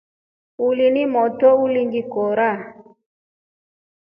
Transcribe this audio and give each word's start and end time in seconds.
Uli 0.67 0.87
ni 0.95 1.03
motro 1.13 1.51
ulingikora. 1.65 2.49